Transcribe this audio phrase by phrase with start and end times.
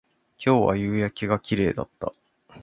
[0.43, 2.11] 今日は夕焼けが綺麗だった